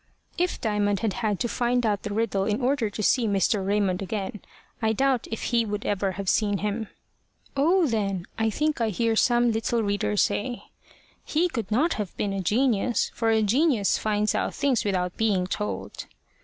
If 0.35 0.59
Diamond 0.59 1.01
had 1.01 1.13
had 1.21 1.39
to 1.41 1.47
find 1.47 1.85
out 1.85 2.01
the 2.01 2.11
riddle 2.11 2.45
in 2.45 2.59
order 2.59 2.89
to 2.89 3.03
see 3.03 3.27
Mr. 3.27 3.63
Raymond 3.63 4.01
again, 4.01 4.41
I 4.81 4.93
doubt 4.93 5.27
if 5.29 5.43
he 5.53 5.63
would 5.63 5.85
ever 5.85 6.13
have 6.13 6.27
seen 6.27 6.57
him. 6.57 6.87
"Oh 7.55 7.85
then," 7.85 8.25
I 8.35 8.49
think 8.49 8.81
I 8.81 8.89
hear 8.89 9.15
some 9.15 9.51
little 9.51 9.83
reader 9.83 10.17
say, 10.17 10.63
"he 11.23 11.47
could 11.47 11.69
not 11.69 11.93
have 12.01 12.17
been 12.17 12.33
a 12.33 12.41
genius, 12.41 13.11
for 13.13 13.29
a 13.29 13.43
genius 13.43 13.99
finds 13.99 14.33
out 14.33 14.55
things 14.55 14.83
without 14.83 15.17
being 15.17 15.45
told." 15.45 16.07